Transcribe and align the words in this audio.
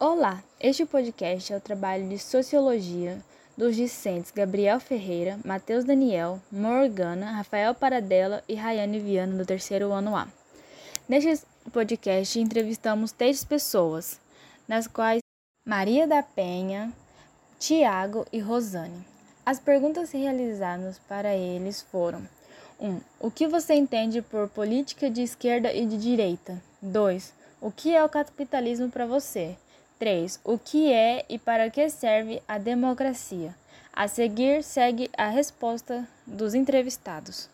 Olá, 0.00 0.42
este 0.58 0.84
podcast 0.84 1.52
é 1.52 1.56
o 1.56 1.60
trabalho 1.60 2.08
de 2.08 2.18
Sociologia 2.18 3.24
dos 3.56 3.76
discentes 3.76 4.32
Gabriel 4.32 4.80
Ferreira, 4.80 5.38
Matheus 5.44 5.84
Daniel, 5.84 6.42
Morgana, 6.50 7.30
Rafael 7.30 7.72
Paradella 7.76 8.42
e 8.48 8.56
Rayane 8.56 8.98
Viana 8.98 9.36
do 9.36 9.46
terceiro 9.46 9.92
ano 9.92 10.16
A. 10.16 10.26
Neste 11.08 11.46
podcast 11.72 12.40
entrevistamos 12.40 13.12
três 13.12 13.44
pessoas, 13.44 14.20
nas 14.66 14.88
quais 14.88 15.20
Maria 15.64 16.08
da 16.08 16.24
Penha, 16.24 16.92
Tiago 17.60 18.26
e 18.32 18.40
Rosane. 18.40 19.06
As 19.46 19.60
perguntas 19.60 20.10
realizadas 20.10 20.98
para 21.08 21.36
eles 21.36 21.82
foram: 21.82 22.28
1. 22.80 22.88
Um, 22.88 23.00
o 23.20 23.30
que 23.30 23.46
você 23.46 23.74
entende 23.74 24.20
por 24.20 24.48
política 24.48 25.08
de 25.08 25.22
esquerda 25.22 25.72
e 25.72 25.86
de 25.86 25.96
direita? 25.96 26.60
2. 26.82 27.32
O 27.60 27.70
que 27.70 27.94
é 27.94 28.04
o 28.04 28.08
capitalismo 28.08 28.90
para 28.90 29.06
você? 29.06 29.56
3. 30.04 30.38
O 30.44 30.58
que 30.58 30.92
é 30.92 31.24
e 31.30 31.38
para 31.38 31.70
que 31.70 31.88
serve 31.88 32.42
a 32.46 32.58
democracia? 32.58 33.54
A 33.90 34.06
seguir, 34.06 34.62
segue 34.62 35.10
a 35.16 35.28
resposta 35.28 36.06
dos 36.26 36.52
entrevistados. 36.52 37.48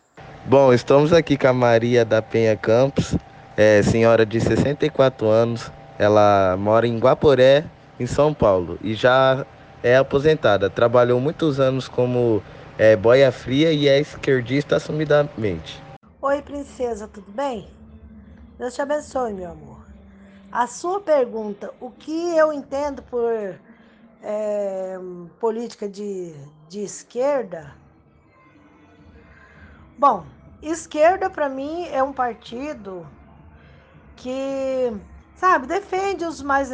Bom, 0.47 0.75
estamos 0.75 1.13
aqui 1.13 1.39
com 1.39 1.47
a 1.47 1.53
Maria 1.53 2.05
da 2.05 2.21
Penha 2.21 2.57
Campos, 2.57 3.15
é, 3.57 3.81
senhora 3.85 4.27
de 4.27 4.41
64 4.41 5.29
anos. 5.29 5.71
Ela 5.97 6.57
mora 6.59 6.89
em 6.89 6.99
Guaporé, 6.99 7.65
em 8.01 8.07
São 8.07 8.35
Paulo, 8.35 8.81
e 8.83 8.95
já 8.95 9.47
é 9.81 9.97
aposentada. 9.97 10.69
Trabalhou 10.69 11.21
muitos 11.21 11.61
anos 11.61 11.87
como 11.87 12.43
é, 12.77 12.97
boia 12.97 13.31
fria 13.31 13.71
e 13.71 13.87
é 13.87 14.01
esquerdista 14.01 14.75
assumidamente. 14.75 15.81
Oi, 16.21 16.43
princesa, 16.43 17.07
tudo 17.07 17.31
bem? 17.31 17.69
Deus 18.59 18.75
te 18.75 18.83
abençoe, 18.83 19.33
meu 19.35 19.53
amor. 19.53 19.80
A 20.53 20.67
sua 20.67 21.01
pergunta, 21.01 21.73
o 21.81 21.91
que 21.93 22.37
eu 22.37 22.53
entendo 22.53 23.03
por 23.05 23.61
é, 24.21 24.99
política 25.39 25.89
de, 25.89 26.35
de 26.69 26.81
esquerda? 26.81 27.77
Bom, 29.97 30.27
esquerda 30.61 31.31
para 31.31 31.49
mim 31.49 31.87
é 31.87 32.03
um 32.03 32.13
partido 32.13 33.07
que, 34.17 34.93
sabe, 35.37 35.69
defende 35.69 36.25
os 36.25 36.43
mais, 36.43 36.69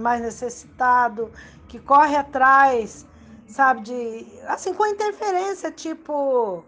mais 0.00 0.20
necessitados, 0.20 1.30
que 1.68 1.78
corre 1.78 2.16
atrás, 2.16 3.06
sabe, 3.46 3.82
de. 3.82 4.40
Assim, 4.48 4.74
com 4.74 4.84
interferência, 4.86 5.70
tipo 5.70 6.64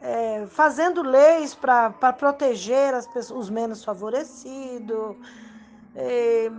é, 0.00 0.46
fazendo 0.46 1.02
leis 1.02 1.54
para 1.54 1.90
proteger 2.12 2.94
as 2.94 3.06
pessoas, 3.06 3.44
os 3.44 3.50
menos 3.50 3.84
favorecidos. 3.84 5.16
É, 5.94 6.50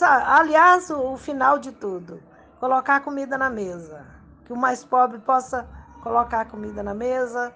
aliás, 0.00 0.90
o, 0.90 1.12
o 1.12 1.16
final 1.16 1.58
de 1.58 1.72
tudo, 1.72 2.22
colocar 2.60 3.00
comida 3.00 3.38
na 3.38 3.48
mesa. 3.48 4.06
Que 4.44 4.52
o 4.52 4.56
mais 4.56 4.84
pobre 4.84 5.18
possa 5.18 5.66
colocar 6.02 6.44
comida 6.46 6.82
na 6.82 6.94
mesa. 6.94 7.52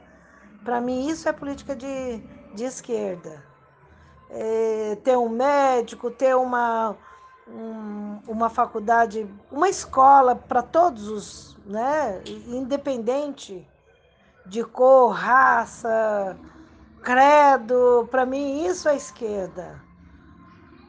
Para 0.64 0.80
mim, 0.80 1.08
isso 1.08 1.28
é 1.28 1.32
política 1.32 1.76
de, 1.76 2.18
de 2.54 2.64
esquerda. 2.64 3.44
É, 4.30 4.96
ter 5.04 5.16
um 5.16 5.28
médico, 5.28 6.10
ter 6.10 6.34
uma, 6.36 6.96
um, 7.46 8.20
uma 8.26 8.48
faculdade, 8.48 9.28
uma 9.50 9.68
escola 9.68 10.34
para 10.34 10.62
todos 10.62 11.08
os, 11.08 11.58
né, 11.66 12.22
independente 12.46 13.68
de 14.46 14.64
cor, 14.64 15.12
raça, 15.12 16.36
credo, 17.02 18.08
para 18.10 18.26
mim 18.26 18.66
isso 18.66 18.88
é 18.88 18.96
esquerda. 18.96 19.80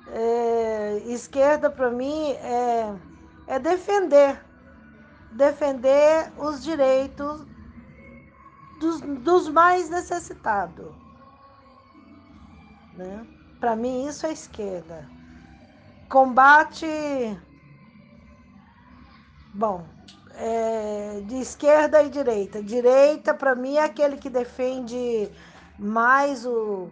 É, 0.08 1.02
esquerda 1.06 1.70
para 1.70 1.90
mim 1.90 2.32
é, 2.32 2.94
é 3.48 3.60
defender, 3.60 4.44
defender 5.32 6.32
os 6.38 6.64
direitos 6.64 7.46
dos, 8.80 9.00
dos 9.02 9.48
mais 9.48 9.90
necessitados. 9.90 10.94
Né? 12.96 13.26
Para 13.60 13.76
mim 13.76 14.08
isso 14.08 14.26
é 14.26 14.34
esquerda. 14.34 15.08
Combate. 16.10 16.86
Bom, 19.54 19.86
é, 20.42 21.22
de 21.28 21.40
esquerda 21.40 22.02
e 22.02 22.10
direita. 22.10 22.64
Direita, 22.64 23.32
para 23.32 23.54
mim, 23.54 23.76
é 23.76 23.84
aquele 23.84 24.18
que 24.18 24.30
defende 24.30 25.30
mais 25.78 26.46
o. 26.48 26.90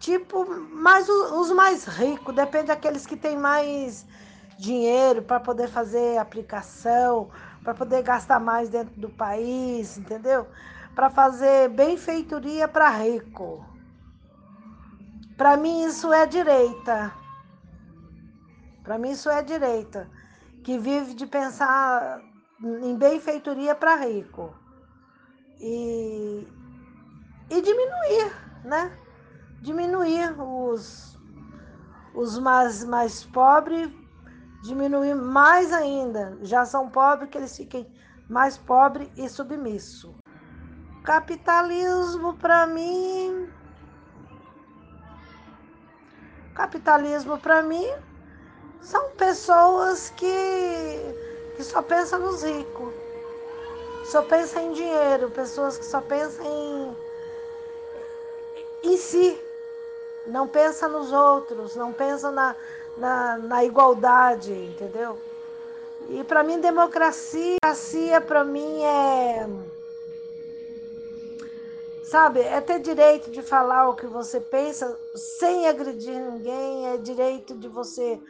Tipo, 0.00 0.44
mais 0.72 1.08
o, 1.08 1.40
os 1.40 1.52
mais 1.52 1.84
ricos, 1.84 2.34
depende 2.34 2.66
daqueles 2.66 3.06
que 3.06 3.16
têm 3.16 3.36
mais 3.36 4.04
dinheiro 4.58 5.22
para 5.22 5.38
poder 5.38 5.68
fazer 5.68 6.18
aplicação, 6.18 7.30
para 7.62 7.74
poder 7.74 8.02
gastar 8.02 8.40
mais 8.40 8.68
dentro 8.68 8.94
do 9.00 9.08
país, 9.08 9.96
entendeu? 9.96 10.46
Para 10.96 11.08
fazer 11.08 11.68
benfeitoria 11.70 12.66
para 12.66 12.90
rico. 12.90 13.64
Para 15.36 15.56
mim, 15.56 15.84
isso 15.84 16.12
é 16.12 16.26
direita. 16.26 17.12
Para 18.82 18.98
mim, 18.98 19.12
isso 19.12 19.30
é 19.30 19.42
direita. 19.42 20.10
Que 20.62 20.78
vive 20.78 21.14
de 21.14 21.26
pensar 21.26 22.20
em 22.62 22.96
benfeitoria 22.96 23.74
para 23.74 23.96
rico. 23.96 24.54
E, 25.60 26.46
e 27.50 27.62
diminuir, 27.62 28.32
né? 28.64 28.98
Diminuir 29.60 30.34
os, 30.40 31.18
os 32.14 32.38
mais, 32.38 32.84
mais 32.84 33.24
pobres, 33.24 33.90
diminuir 34.62 35.14
mais 35.14 35.72
ainda. 35.72 36.38
Já 36.42 36.64
são 36.64 36.88
pobres 36.88 37.30
que 37.30 37.38
eles 37.38 37.56
fiquem 37.56 37.90
mais 38.28 38.56
pobres 38.58 39.08
e 39.16 39.28
submisso. 39.28 40.14
Capitalismo 41.02 42.34
para 42.34 42.66
mim. 42.66 43.48
Capitalismo 46.54 47.38
para 47.38 47.62
mim 47.62 47.86
são 48.80 49.10
pessoas 49.10 50.10
que 50.10 51.23
que 51.56 51.64
só 51.64 51.82
pensa 51.82 52.18
nos 52.18 52.42
ricos, 52.42 52.92
só 54.04 54.22
pensa 54.22 54.60
em 54.60 54.72
dinheiro, 54.72 55.30
pessoas 55.30 55.78
que 55.78 55.84
só 55.84 56.00
pensam 56.00 56.44
em, 56.44 56.96
em 58.90 58.96
si, 58.96 59.40
não 60.26 60.46
pensa 60.48 60.88
nos 60.88 61.12
outros, 61.12 61.76
não 61.76 61.92
pensa 61.92 62.30
na, 62.30 62.56
na, 62.96 63.38
na 63.38 63.64
igualdade, 63.64 64.52
entendeu? 64.52 65.18
E 66.08 66.22
para 66.24 66.42
mim 66.42 66.60
democracia, 66.60 67.56
democracia 67.62 68.20
para 68.20 68.44
mim 68.44 68.82
é 68.82 69.46
sabe, 72.04 72.40
é 72.40 72.60
ter 72.60 72.78
direito 72.80 73.30
de 73.30 73.42
falar 73.42 73.88
o 73.88 73.96
que 73.96 74.06
você 74.06 74.38
pensa 74.38 74.96
sem 75.38 75.66
agredir 75.66 76.14
ninguém, 76.14 76.86
é 76.88 76.96
direito 76.98 77.54
de 77.54 77.68
você 77.68 78.20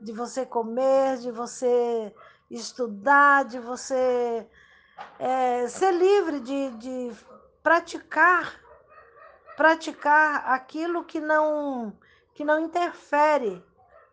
de 0.00 0.12
você 0.12 0.46
comer, 0.46 1.18
de 1.18 1.30
você 1.30 2.10
estudar, 2.50 3.44
de 3.44 3.58
você 3.58 4.46
é, 5.18 5.68
ser 5.68 5.92
livre 5.92 6.40
de, 6.40 6.70
de 6.72 7.12
praticar, 7.62 8.60
praticar 9.56 10.50
aquilo 10.50 11.04
que 11.04 11.20
não, 11.20 11.92
que 12.34 12.44
não 12.44 12.60
interfere 12.60 13.64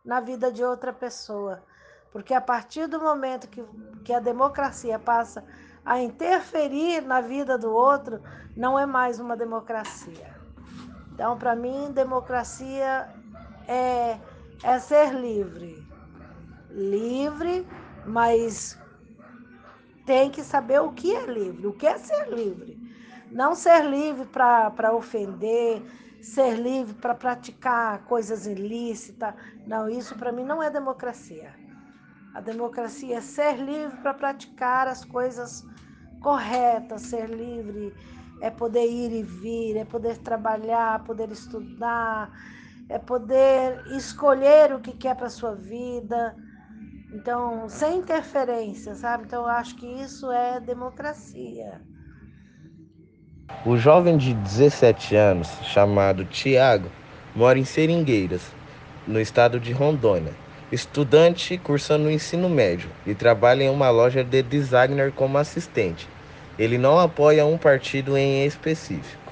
na 0.05 0.19
vida 0.19 0.51
de 0.51 0.63
outra 0.63 0.93
pessoa. 0.93 1.63
Porque 2.11 2.33
a 2.33 2.41
partir 2.41 2.87
do 2.87 2.99
momento 2.99 3.47
que, 3.47 3.63
que 4.03 4.13
a 4.13 4.19
democracia 4.19 4.97
passa 4.97 5.43
a 5.85 5.99
interferir 5.99 7.01
na 7.01 7.21
vida 7.21 7.57
do 7.57 7.71
outro, 7.71 8.21
não 8.55 8.77
é 8.77 8.85
mais 8.85 9.19
uma 9.19 9.35
democracia. 9.35 10.35
Então, 11.13 11.37
para 11.37 11.55
mim, 11.55 11.91
democracia 11.91 13.09
é, 13.67 14.19
é 14.63 14.79
ser 14.79 15.13
livre. 15.13 15.85
Livre 16.69 17.65
mas 18.07 18.79
tem 20.05 20.31
que 20.31 20.41
saber 20.43 20.79
o 20.81 20.93
que 20.93 21.13
é 21.13 21.25
livre, 21.25 21.67
o 21.67 21.73
que 21.73 21.85
é 21.85 21.97
ser 21.97 22.29
livre. 22.29 22.79
Não 23.29 23.53
ser 23.53 23.83
livre 23.83 24.25
para 24.25 24.95
ofender, 24.95 25.83
ser 26.21 26.55
livre 26.55 26.93
para 26.95 27.13
praticar 27.13 28.05
coisas 28.05 28.47
ilícitas. 28.47 29.33
Não, 29.65 29.89
isso 29.89 30.15
para 30.15 30.31
mim 30.31 30.45
não 30.45 30.63
é 30.63 30.69
democracia. 30.69 31.53
A 32.33 32.39
democracia 32.39 33.17
é 33.17 33.21
ser 33.21 33.57
livre 33.57 33.97
para 33.97 34.13
praticar 34.13 34.87
as 34.87 35.03
coisas 35.03 35.65
corretas, 36.21 37.01
ser 37.01 37.29
livre 37.29 37.93
é 38.39 38.49
poder 38.49 38.85
ir 38.85 39.11
e 39.11 39.23
vir, 39.23 39.77
é 39.77 39.85
poder 39.85 40.17
trabalhar, 40.19 41.03
poder 41.03 41.31
estudar, 41.31 42.31
é 42.87 42.99
poder 42.99 43.85
escolher 43.87 44.73
o 44.73 44.79
que 44.79 44.91
quer 44.91 45.15
para 45.15 45.29
sua 45.29 45.55
vida 45.55 46.35
então, 47.11 47.69
sem 47.69 47.99
interferência, 47.99 48.93
sabe? 48.95 49.23
Então, 49.25 49.43
eu 49.43 49.49
acho 49.49 49.75
que 49.75 49.85
isso 49.85 50.31
é 50.31 50.59
democracia. 50.59 51.81
O 53.65 53.77
jovem 53.77 54.17
de 54.17 54.33
17 54.33 55.15
anos, 55.15 55.47
chamado 55.63 56.25
Tiago, 56.25 56.89
mora 57.35 57.57
em 57.57 57.63
Seringueiras, 57.63 58.53
no 59.07 59.19
estado 59.21 59.59
de 59.59 59.71
Rondônia. 59.71 60.33
estudante 60.69 61.57
cursando 61.57 62.07
o 62.07 62.11
ensino 62.11 62.49
médio 62.49 62.89
e 63.05 63.15
trabalha 63.15 63.63
em 63.63 63.69
uma 63.69 63.89
loja 63.89 64.21
de 64.21 64.43
designer 64.43 65.13
como 65.13 65.37
assistente. 65.37 66.09
Ele 66.59 66.77
não 66.77 66.99
apoia 66.99 67.45
um 67.45 67.57
partido 67.57 68.17
em 68.17 68.45
específico. 68.45 69.26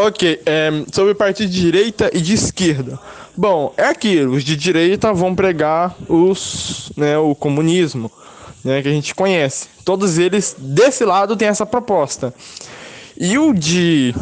Ok, 0.00 0.40
é, 0.46 0.70
sobre 0.92 1.12
partido 1.12 1.50
de 1.50 1.60
direita 1.60 2.08
e 2.14 2.20
de 2.20 2.32
esquerda. 2.32 3.00
Bom, 3.36 3.74
é 3.76 3.82
aquilo, 3.82 4.36
os 4.36 4.44
de 4.44 4.56
direita 4.56 5.12
vão 5.12 5.34
pregar 5.34 5.92
os, 6.08 6.92
né, 6.96 7.18
o 7.18 7.34
comunismo, 7.34 8.08
né, 8.64 8.80
que 8.80 8.86
a 8.86 8.92
gente 8.92 9.12
conhece. 9.12 9.66
Todos 9.84 10.16
eles, 10.16 10.54
desse 10.56 11.04
lado, 11.04 11.36
têm 11.36 11.48
essa 11.48 11.66
proposta. 11.66 12.32
E 13.16 13.36
o 13.38 13.52
de 13.52 14.14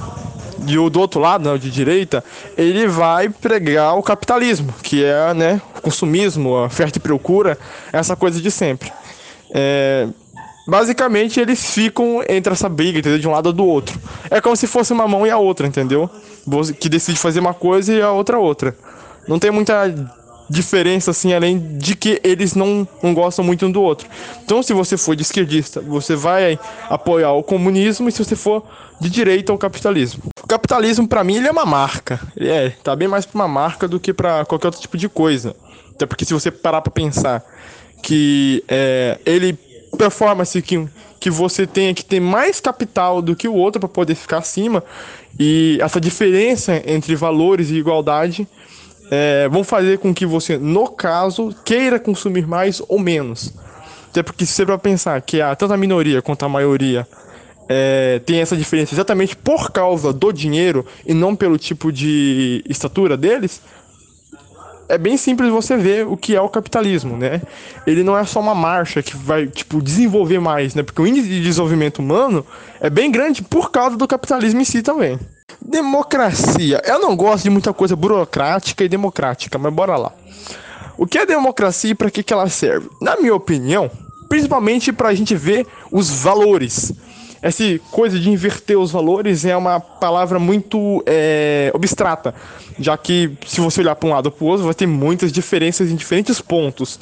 e 0.66 0.78
o 0.78 0.88
do 0.88 0.98
outro 0.98 1.20
lado, 1.20 1.44
né, 1.44 1.52
o 1.52 1.58
de 1.58 1.70
direita, 1.70 2.24
ele 2.56 2.86
vai 2.86 3.28
pregar 3.28 3.98
o 3.98 4.02
capitalismo, 4.02 4.74
que 4.82 5.04
é 5.04 5.34
né, 5.34 5.60
o 5.76 5.82
consumismo, 5.82 6.56
a 6.56 6.64
oferta 6.64 6.96
e 6.96 7.02
procura, 7.02 7.58
essa 7.92 8.16
coisa 8.16 8.40
de 8.40 8.50
sempre. 8.50 8.90
É, 9.50 10.08
basicamente, 10.66 11.40
eles 11.40 11.72
ficam 11.72 12.22
entre 12.28 12.52
essa 12.52 12.68
briga, 12.68 12.98
entendeu? 12.98 13.18
De 13.18 13.28
um 13.28 13.32
lado 13.32 13.46
ou 13.46 13.52
do 13.52 13.64
outro. 13.64 13.98
É 14.30 14.40
como 14.40 14.56
se 14.56 14.66
fosse 14.66 14.92
uma 14.92 15.06
mão 15.06 15.26
e 15.26 15.30
a 15.30 15.38
outra, 15.38 15.66
entendeu? 15.66 16.10
Que 16.80 16.88
decide 16.88 17.18
fazer 17.18 17.40
uma 17.40 17.54
coisa 17.54 17.92
e 17.92 18.02
a 18.02 18.10
outra 18.10 18.38
outra. 18.38 18.76
Não 19.28 19.38
tem 19.38 19.50
muita 19.50 19.92
diferença 20.48 21.10
assim, 21.10 21.32
além 21.32 21.78
de 21.78 21.96
que 21.96 22.20
eles 22.22 22.54
não, 22.54 22.86
não 23.02 23.12
gostam 23.12 23.44
muito 23.44 23.66
um 23.66 23.70
do 23.70 23.82
outro. 23.82 24.08
Então, 24.44 24.62
se 24.62 24.72
você 24.72 24.96
for 24.96 25.16
de 25.16 25.22
esquerdista, 25.22 25.80
você 25.80 26.14
vai 26.14 26.58
apoiar 26.88 27.32
o 27.32 27.42
comunismo, 27.42 28.08
e 28.08 28.12
se 28.12 28.24
você 28.24 28.36
for 28.36 28.64
de 29.00 29.10
direita, 29.10 29.52
o 29.52 29.58
capitalismo. 29.58 30.22
O 30.42 30.46
capitalismo, 30.46 31.06
para 31.06 31.24
mim, 31.24 31.36
ele 31.36 31.48
é 31.48 31.50
uma 31.50 31.66
marca. 31.66 32.20
Ele 32.36 32.48
é, 32.48 32.70
tá 32.70 32.94
bem 32.94 33.08
mais 33.08 33.26
para 33.26 33.34
uma 33.34 33.48
marca 33.48 33.88
do 33.88 33.98
que 33.98 34.12
para 34.12 34.44
qualquer 34.44 34.68
outro 34.68 34.80
tipo 34.80 34.96
de 34.96 35.08
coisa. 35.08 35.54
Até 35.94 36.06
porque 36.06 36.24
se 36.24 36.32
você 36.32 36.50
parar 36.50 36.80
para 36.80 36.92
pensar 36.92 37.44
que 38.02 38.62
é, 38.68 39.18
ele 39.26 39.58
performance 39.96 40.60
que 40.62 40.86
que 41.18 41.30
você 41.30 41.66
tenha 41.66 41.94
que 41.94 42.04
ter 42.04 42.20
mais 42.20 42.60
capital 42.60 43.22
do 43.22 43.34
que 43.34 43.48
o 43.48 43.54
outro 43.54 43.80
para 43.80 43.88
poder 43.88 44.14
ficar 44.14 44.38
acima 44.38 44.84
e 45.38 45.78
essa 45.80 46.00
diferença 46.00 46.82
entre 46.86 47.14
valores 47.14 47.70
e 47.70 47.76
igualdade 47.76 48.46
é, 49.10 49.48
vão 49.48 49.62
fazer 49.62 49.98
com 49.98 50.14
que 50.14 50.26
você, 50.26 50.58
no 50.58 50.88
caso, 50.88 51.54
queira 51.64 51.98
consumir 51.98 52.46
mais 52.46 52.82
ou 52.88 52.98
menos. 52.98 53.52
Até 54.10 54.22
porque 54.22 54.46
se 54.46 54.52
você 54.52 54.64
vai 54.64 54.78
pensar 54.78 55.20
que 55.20 55.40
a, 55.40 55.54
tanto 55.54 55.74
a 55.74 55.76
minoria 55.76 56.22
quanto 56.22 56.44
a 56.44 56.48
maioria 56.48 57.06
é, 57.68 58.20
tem 58.24 58.40
essa 58.40 58.56
diferença 58.56 58.94
exatamente 58.94 59.36
por 59.36 59.70
causa 59.70 60.12
do 60.12 60.32
dinheiro 60.32 60.86
e 61.04 61.12
não 61.12 61.36
pelo 61.36 61.58
tipo 61.58 61.92
de 61.92 62.64
estatura 62.68 63.16
deles, 63.16 63.60
é 64.88 64.98
bem 64.98 65.16
simples 65.16 65.50
você 65.50 65.76
ver 65.76 66.06
o 66.06 66.16
que 66.16 66.34
é 66.36 66.40
o 66.40 66.48
capitalismo, 66.48 67.16
né? 67.16 67.42
Ele 67.86 68.02
não 68.02 68.16
é 68.16 68.24
só 68.24 68.40
uma 68.40 68.54
marcha 68.54 69.02
que 69.02 69.16
vai, 69.16 69.46
tipo, 69.46 69.82
desenvolver 69.82 70.38
mais, 70.38 70.74
né? 70.74 70.82
Porque 70.82 71.00
o 71.00 71.06
índice 71.06 71.28
de 71.28 71.42
desenvolvimento 71.42 71.98
humano 71.98 72.46
é 72.80 72.88
bem 72.88 73.10
grande 73.10 73.42
por 73.42 73.70
causa 73.70 73.96
do 73.96 74.06
capitalismo 74.06 74.60
em 74.60 74.64
si 74.64 74.82
também. 74.82 75.18
Democracia. 75.60 76.80
Eu 76.84 77.00
não 77.00 77.16
gosto 77.16 77.44
de 77.44 77.50
muita 77.50 77.72
coisa 77.72 77.96
burocrática 77.96 78.84
e 78.84 78.88
democrática, 78.88 79.58
mas 79.58 79.72
bora 79.72 79.96
lá. 79.96 80.12
O 80.96 81.06
que 81.06 81.18
é 81.18 81.26
democracia 81.26 81.90
e 81.90 81.94
para 81.94 82.10
que, 82.10 82.22
que 82.22 82.32
ela 82.32 82.48
serve? 82.48 82.88
Na 83.02 83.16
minha 83.16 83.34
opinião, 83.34 83.90
principalmente 84.28 84.92
para 84.92 85.08
a 85.08 85.14
gente 85.14 85.34
ver 85.34 85.66
os 85.90 86.10
valores. 86.10 86.92
Essa 87.46 87.62
coisa 87.92 88.18
de 88.18 88.28
inverter 88.28 88.76
os 88.76 88.90
valores 88.90 89.44
é 89.44 89.56
uma 89.56 89.78
palavra 89.78 90.36
muito 90.36 91.00
é, 91.06 91.70
abstrata, 91.72 92.34
já 92.76 92.98
que 92.98 93.38
se 93.46 93.60
você 93.60 93.82
olhar 93.82 93.94
para 93.94 94.08
um 94.08 94.12
lado 94.12 94.26
ou 94.26 94.32
para 94.32 94.44
o 94.44 94.48
outro, 94.48 94.64
vai 94.64 94.74
ter 94.74 94.88
muitas 94.88 95.30
diferenças 95.30 95.88
em 95.88 95.94
diferentes 95.94 96.40
pontos. 96.40 96.98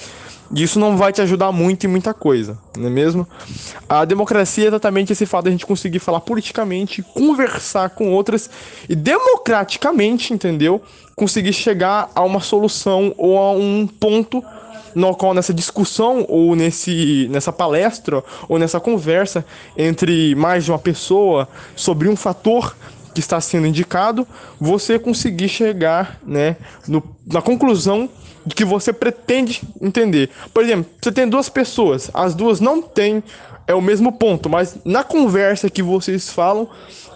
E 0.55 0.62
isso 0.62 0.79
não 0.79 0.99
vai 0.99 1.14
te 1.14 1.23
ajudar 1.23 1.50
muito 1.50 1.87
em 1.87 1.88
muita 1.88 2.12
coisa, 2.12 2.58
não 2.76 2.88
é 2.88 2.91
mesmo? 2.91 3.26
A 3.88 4.05
democracia 4.05 4.67
é 4.67 4.69
exatamente 4.69 5.14
esse 5.14 5.25
fato 5.25 5.44
de 5.44 5.49
a 5.49 5.52
gente 5.52 5.64
conseguir 5.64 5.99
falar 5.99 6.20
politicamente, 6.20 7.02
conversar 7.02 7.88
com 7.88 8.12
outras 8.12 8.50
e 8.87 8.94
democraticamente, 8.94 10.35
entendeu? 10.35 10.82
Conseguir 11.17 11.55
chegar 11.55 12.11
a 12.14 12.23
uma 12.23 12.41
solução 12.41 13.14
ou 13.17 13.38
a 13.38 13.52
um 13.52 13.87
ponto 13.87 14.44
no 14.94 15.14
qual 15.14 15.35
nessa 15.35 15.52
discussão 15.52 16.25
ou 16.29 16.55
nesse, 16.55 17.29
nessa 17.31 17.52
palestra 17.52 18.23
ou 18.49 18.58
nessa 18.58 18.79
conversa 18.81 19.44
entre 19.76 20.35
mais 20.35 20.64
de 20.64 20.70
uma 20.70 20.79
pessoa 20.79 21.49
sobre 21.75 22.08
um 22.08 22.17
fator 22.17 22.76
que 23.14 23.20
está 23.20 23.41
sendo 23.41 23.67
indicado, 23.67 24.26
você 24.61 24.99
conseguir 24.99 25.49
chegar 25.49 26.19
né, 26.26 26.56
no, 26.88 27.02
na 27.25 27.41
conclusão 27.41 28.08
que 28.55 28.64
você 28.64 28.93
pretende 28.93 29.62
entender. 29.81 30.31
Por 30.52 30.62
exemplo, 30.62 30.91
você 31.00 31.12
tem 31.12 31.29
duas 31.29 31.49
pessoas, 31.49 32.11
as 32.12 32.35
duas 32.35 32.61
não 32.61 32.82
têm 32.82 33.23
é 33.67 33.75
o 33.75 33.81
mesmo 33.81 34.12
ponto, 34.12 34.49
mas 34.49 34.76
na 34.85 35.02
conversa 35.02 35.70
que 35.70 35.82
vocês 35.82 36.31
falam, 36.31 36.69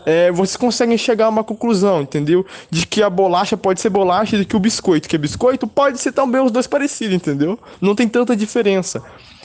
é, 0.06 0.32
vocês 0.32 0.56
conseguem 0.56 0.96
chegar 0.96 1.26
a 1.26 1.28
uma 1.28 1.44
conclusão, 1.44 2.00
entendeu? 2.00 2.46
De 2.70 2.86
que 2.86 3.02
a 3.02 3.10
bolacha 3.10 3.56
pode 3.56 3.80
ser 3.80 3.90
bolacha 3.90 4.36
e 4.36 4.38
de 4.40 4.44
que 4.46 4.56
o 4.56 4.60
biscoito, 4.60 5.08
que 5.08 5.16
é 5.16 5.19
biscoito, 5.19 5.66
pode 5.66 5.98
ser 5.98 6.12
também 6.12 6.40
os 6.40 6.50
dois 6.50 6.66
parecidos, 6.66 7.14
entendeu? 7.14 7.58
Não 7.80 7.94
tem 7.94 8.08
tanta 8.08 8.34
diferença. 8.34 9.02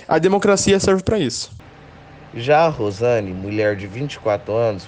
A 0.07 0.17
democracia 0.17 0.79
serve 0.79 1.03
para 1.03 1.19
isso. 1.19 1.51
Já 2.33 2.65
a 2.65 2.69
Rosane, 2.69 3.33
mulher 3.33 3.75
de 3.75 3.85
24 3.85 4.53
anos, 4.53 4.87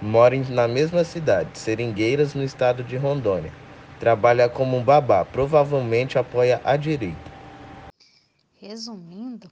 mora 0.00 0.36
na 0.48 0.68
mesma 0.68 1.02
cidade, 1.04 1.50
Seringueiras, 1.54 2.34
no 2.34 2.44
estado 2.44 2.82
de 2.84 2.96
Rondônia. 2.96 3.52
Trabalha 3.98 4.48
como 4.48 4.76
um 4.76 4.84
babá, 4.84 5.24
provavelmente 5.24 6.18
apoia 6.18 6.60
a 6.64 6.76
direita. 6.76 7.16
Resumindo, 8.60 9.50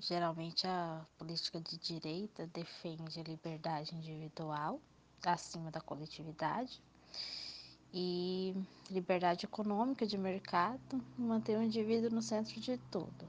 geralmente 0.00 0.66
a 0.66 1.04
política 1.16 1.60
de 1.60 1.76
direita 1.76 2.46
defende 2.48 3.20
a 3.20 3.22
liberdade 3.22 3.94
individual 3.94 4.80
acima 5.24 5.70
da 5.70 5.80
coletividade 5.80 6.80
e 7.92 8.54
liberdade 8.90 9.46
econômica 9.46 10.06
de 10.06 10.18
mercado 10.18 11.02
manter 11.16 11.56
o 11.56 11.62
indivíduo 11.62 12.10
no 12.10 12.22
centro 12.22 12.60
de 12.60 12.78
tudo, 12.90 13.28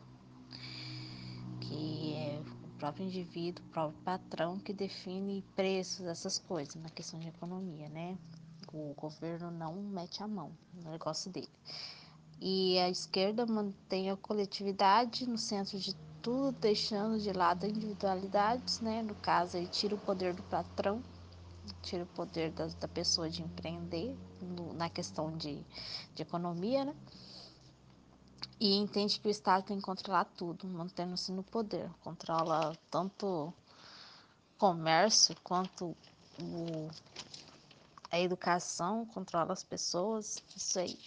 que 1.62 2.16
é 2.16 2.42
o 2.66 2.78
próprio 2.78 3.06
indivíduo, 3.06 3.64
o 3.66 3.70
próprio 3.70 4.02
patrão 4.04 4.60
que 4.60 4.74
define 4.74 5.44
preços, 5.56 6.06
essas 6.06 6.38
coisas 6.40 6.76
na 6.76 6.90
questão 6.90 7.20
de 7.20 7.28
economia, 7.28 7.88
né? 7.90 8.18
O 8.78 8.94
governo 8.94 9.52
não 9.52 9.74
mete 9.76 10.22
a 10.22 10.28
mão 10.28 10.52
no 10.74 10.92
negócio 10.92 11.32
dele. 11.32 11.50
E 12.42 12.78
a 12.80 12.90
esquerda 12.90 13.46
mantém 13.46 14.10
a 14.10 14.16
coletividade 14.16 15.28
no 15.28 15.38
centro 15.38 15.78
de 15.78 15.94
tudo, 16.22 16.58
deixando 16.60 17.20
de 17.20 17.32
lado 17.32 17.66
individualidades, 17.66 18.80
né? 18.80 19.02
No 19.02 19.16
caso, 19.16 19.58
ele 19.58 19.68
tira 19.68 19.96
o 19.96 19.98
poder 19.98 20.34
do 20.34 20.44
patrão, 20.44 21.02
tira 21.82 22.04
o 22.04 22.08
poder 22.08 22.52
da, 22.52 22.68
da 22.68 22.88
pessoa 22.88 23.30
de 23.30 23.42
empreender 23.42 24.16
no, 24.42 24.74
na 24.74 24.90
questão 24.90 25.36
de, 25.36 25.64
de 26.16 26.22
economia, 26.22 26.86
né? 26.86 26.96
E 28.60 28.76
entende 28.76 29.20
que 29.20 29.28
o 29.28 29.32
Estado 29.32 29.64
tem 29.64 29.78
que 29.78 29.84
controlar 29.84 30.26
tudo, 30.26 30.68
mantendo-se 30.68 31.32
no 31.32 31.44
poder. 31.44 31.90
Controla 32.04 32.76
tanto 32.92 33.54
comércio 34.58 35.36
quanto 35.44 35.96
o 36.42 36.90
a 38.12 38.20
educação 38.20 39.06
controla 39.06 39.54
as 39.54 39.64
pessoas, 39.64 40.44
isso 40.56 40.80
aí. 40.80 40.98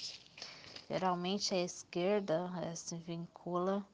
Geralmente 0.89 1.55
a 1.55 1.63
esquerda 1.63 2.51
é, 2.63 2.75
se 2.75 2.97
vincula 2.97 3.85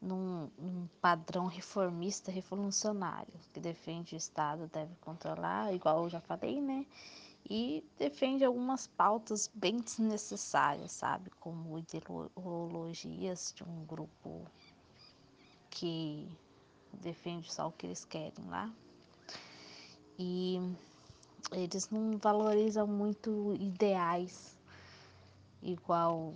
num, 0.00 0.50
num, 0.58 0.88
padrão 1.00 1.46
reformista 1.46 2.32
revolucionário, 2.32 3.32
que 3.52 3.60
defende 3.60 4.14
o 4.14 4.18
Estado 4.18 4.68
deve 4.72 4.94
controlar, 4.96 5.72
igual 5.72 6.02
eu 6.02 6.10
já 6.10 6.20
falei, 6.20 6.60
né? 6.60 6.84
E 7.48 7.84
defende 7.98 8.44
algumas 8.44 8.86
pautas 8.86 9.50
bem 9.54 9.78
desnecessárias, 9.78 10.92
sabe? 10.92 11.30
Como 11.40 11.78
ideologias 11.78 13.52
de 13.54 13.64
um 13.64 13.84
grupo 13.84 14.46
que 15.70 16.28
defende 16.92 17.52
só 17.52 17.68
o 17.68 17.72
que 17.72 17.86
eles 17.86 18.04
querem 18.04 18.44
lá. 18.48 18.70
E 20.18 20.60
eles 21.50 21.90
não 21.90 22.16
valorizam 22.18 22.86
muito 22.86 23.54
ideais 23.58 24.56
igual 25.62 26.34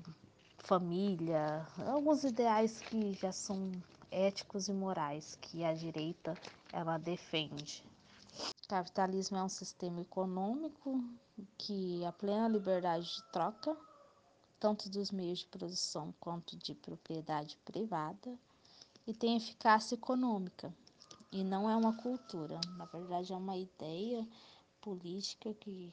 família, 0.58 1.66
alguns 1.86 2.24
ideais 2.24 2.80
que 2.80 3.12
já 3.14 3.32
são 3.32 3.70
éticos 4.10 4.68
e 4.68 4.72
morais 4.72 5.36
que 5.40 5.64
a 5.64 5.72
direita 5.72 6.36
ela 6.72 6.98
defende. 6.98 7.84
O 8.64 8.68
capitalismo 8.68 9.36
é 9.36 9.42
um 9.42 9.48
sistema 9.48 10.00
econômico 10.00 11.02
que 11.56 12.04
a 12.04 12.12
plena 12.12 12.48
liberdade 12.48 13.06
de 13.06 13.22
troca, 13.32 13.76
tanto 14.58 14.88
dos 14.88 15.10
meios 15.10 15.40
de 15.40 15.46
produção 15.46 16.12
quanto 16.20 16.56
de 16.56 16.74
propriedade 16.74 17.56
privada, 17.64 18.36
e 19.06 19.14
tem 19.14 19.36
eficácia 19.36 19.94
econômica. 19.94 20.74
E 21.30 21.44
não 21.44 21.68
é 21.68 21.76
uma 21.76 21.96
cultura, 21.96 22.60
na 22.76 22.84
verdade 22.86 23.32
é 23.32 23.36
uma 23.36 23.56
ideia 23.56 24.26
política 24.86 25.52
que 25.52 25.92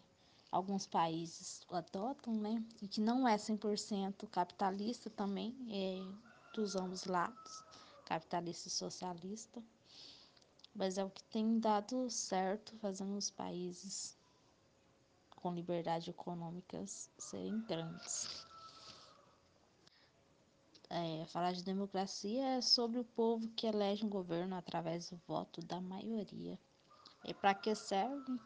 alguns 0.51 0.85
países 0.85 1.65
adotam, 1.71 2.35
né? 2.35 2.63
E 2.79 2.87
que 2.87 3.01
não 3.01 3.27
é 3.27 3.35
100% 3.35 4.27
capitalista 4.27 5.09
também, 5.09 5.55
é 5.67 6.53
dos 6.53 6.75
ambos 6.75 7.05
lados, 7.05 7.63
capitalista 8.05 8.67
e 8.67 8.71
socialista. 8.71 9.63
Mas 10.75 10.99
é 10.99 11.03
o 11.03 11.09
que 11.09 11.23
tem 11.23 11.59
dado 11.59 12.07
certo, 12.11 12.75
fazendo 12.77 13.17
os 13.17 13.31
países 13.31 14.15
com 15.37 15.55
liberdade 15.55 16.11
econômica 16.11 16.85
serem 17.17 17.59
grandes. 17.61 18.45
É, 20.87 21.25
falar 21.25 21.53
de 21.53 21.63
democracia 21.63 22.57
é 22.57 22.61
sobre 22.61 22.99
o 22.99 23.03
povo 23.03 23.47
que 23.55 23.65
elege 23.65 24.05
um 24.05 24.09
governo 24.09 24.55
através 24.55 25.09
do 25.09 25.19
voto 25.27 25.61
da 25.61 25.81
maioria. 25.81 26.59
E 27.25 27.33
para 27.33 27.55
que 27.55 27.73
serve? 27.73 28.39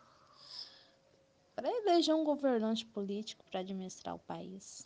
Para 1.57 1.71
eleger 1.71 2.13
um 2.13 2.23
governante 2.23 2.85
político 2.85 3.43
para 3.49 3.61
administrar 3.61 4.13
o 4.13 4.19
país. 4.19 4.75